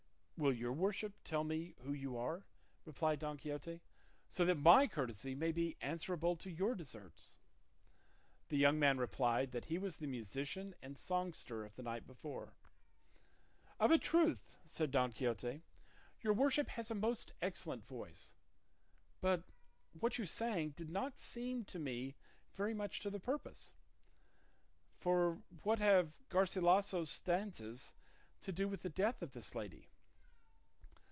"Will 0.43 0.53
your 0.55 0.73
worship 0.73 1.13
tell 1.23 1.43
me 1.43 1.75
who 1.83 1.93
you 1.93 2.17
are," 2.17 2.47
replied 2.83 3.19
Don 3.19 3.37
Quixote, 3.37 3.79
"so 4.27 4.43
that 4.43 4.55
my 4.55 4.87
courtesy 4.87 5.35
may 5.35 5.51
be 5.51 5.77
answerable 5.81 6.35
to 6.37 6.49
your 6.49 6.73
deserts?" 6.73 7.37
The 8.49 8.57
young 8.57 8.79
man 8.79 8.97
replied 8.97 9.51
that 9.51 9.65
he 9.65 9.77
was 9.77 9.97
the 9.97 10.07
musician 10.07 10.73
and 10.81 10.97
songster 10.97 11.63
of 11.63 11.75
the 11.75 11.83
night 11.83 12.07
before. 12.07 12.53
"Of 13.79 13.91
a 13.91 13.99
truth," 13.99 14.57
said 14.65 14.89
Don 14.89 15.11
Quixote, 15.11 15.61
"your 16.21 16.33
worship 16.33 16.69
has 16.69 16.89
a 16.89 16.95
most 16.95 17.33
excellent 17.39 17.85
voice; 17.85 18.33
but 19.19 19.43
what 19.99 20.17
you 20.17 20.25
sang 20.25 20.69
did 20.69 20.89
not 20.89 21.19
seem 21.19 21.65
to 21.65 21.77
me 21.77 22.15
very 22.55 22.73
much 22.73 22.99
to 23.01 23.11
the 23.11 23.19
purpose; 23.19 23.75
for 24.97 25.43
what 25.61 25.77
have 25.77 26.13
Garcilasso's 26.29 27.11
stanzas 27.11 27.93
to 28.41 28.51
do 28.51 28.67
with 28.67 28.81
the 28.81 28.89
death 28.89 29.21
of 29.21 29.33
this 29.33 29.53
lady?" 29.53 29.89